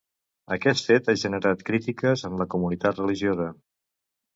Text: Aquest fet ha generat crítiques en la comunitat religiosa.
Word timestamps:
Aquest 0.55 0.87
fet 0.87 1.11
ha 1.13 1.15
generat 1.25 1.63
crítiques 1.69 2.27
en 2.31 2.41
la 2.43 2.51
comunitat 2.57 3.07
religiosa. 3.07 3.51